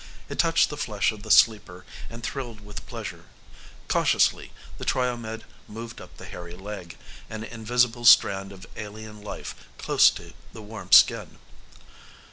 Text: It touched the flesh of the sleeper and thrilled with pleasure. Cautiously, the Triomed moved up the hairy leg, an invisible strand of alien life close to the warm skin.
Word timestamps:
It 0.29 0.39
touched 0.39 0.71
the 0.71 0.77
flesh 0.81 1.11
of 1.11 1.21
the 1.21 1.29
sleeper 1.29 1.85
and 2.09 2.23
thrilled 2.23 2.61
with 2.61 2.87
pleasure. 2.87 3.25
Cautiously, 3.87 4.51
the 4.79 4.83
Triomed 4.83 5.45
moved 5.67 6.01
up 6.01 6.17
the 6.17 6.25
hairy 6.25 6.55
leg, 6.55 6.97
an 7.29 7.43
invisible 7.43 8.05
strand 8.05 8.51
of 8.51 8.65
alien 8.75 9.21
life 9.21 9.53
close 9.77 10.09
to 10.17 10.33
the 10.53 10.61
warm 10.63 10.91
skin. 10.91 11.37